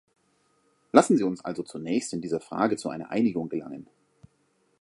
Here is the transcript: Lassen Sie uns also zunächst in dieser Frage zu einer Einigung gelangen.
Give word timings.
Lassen 0.91 1.15
Sie 1.15 1.23
uns 1.23 1.45
also 1.45 1.61
zunächst 1.61 2.11
in 2.13 2.21
dieser 2.21 2.39
Frage 2.39 2.75
zu 2.75 2.89
einer 2.89 3.11
Einigung 3.11 3.49
gelangen. 3.49 3.85